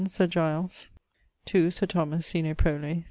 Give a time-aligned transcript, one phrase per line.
[0.09, 0.87] Sir Giles.
[1.45, 1.69] 2.
[1.69, 2.99] Sir Thomas, (sine prole).